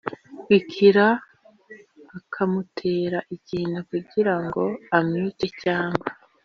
bikira 0.49 1.07
a 1.17 1.19
akamutera 2.17 3.19
ikintu 3.35 3.77
kugira 3.89 4.33
ngo 4.43 4.63
amwice 4.97 5.47
cyangwa 5.61 6.07